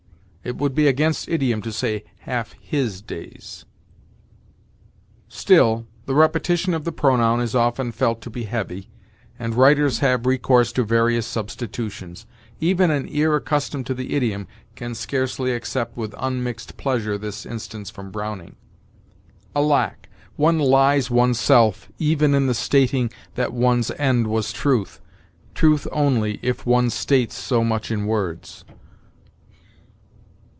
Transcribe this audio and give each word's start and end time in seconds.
It 0.43 0.57
would 0.57 0.73
be 0.73 0.87
against 0.87 1.29
idiom 1.29 1.61
to 1.61 1.71
say 1.71 2.03
'half 2.21 2.55
his 2.59 2.99
days.' 2.99 3.65
"Still, 5.29 5.85
the 6.07 6.15
repetition 6.15 6.73
of 6.73 6.83
the 6.83 6.91
pronoun 6.91 7.39
is 7.39 7.53
often 7.53 7.91
felt 7.91 8.21
to 8.21 8.31
be 8.31 8.45
heavy, 8.45 8.89
and 9.37 9.53
writers 9.53 9.99
have 9.99 10.25
recourse 10.25 10.71
to 10.71 10.83
various 10.83 11.27
substitutions. 11.27 12.25
Even 12.59 12.89
an 12.89 13.05
ear 13.07 13.35
accustomed 13.35 13.85
to 13.85 13.93
the 13.93 14.15
idiom 14.15 14.47
can 14.75 14.95
scarcely 14.95 15.51
accept 15.51 15.95
with 15.95 16.15
unmixed 16.17 16.75
pleasure 16.75 17.19
this 17.19 17.45
instance 17.45 17.91
from 17.91 18.09
Browning: 18.09 18.55
"'Alack! 19.55 20.09
one 20.37 20.57
lies 20.57 21.11
oneself 21.11 21.87
Even 21.99 22.33
in 22.33 22.47
the 22.47 22.55
stating 22.55 23.11
that 23.35 23.53
one's 23.53 23.91
end 23.99 24.25
was 24.25 24.51
truth, 24.51 24.99
Truth 25.53 25.87
only, 25.91 26.39
if 26.41 26.65
one 26.65 26.89
states 26.89 27.35
so 27.37 27.63
much 27.63 27.91
in 27.91 28.07
words.' 28.07 28.65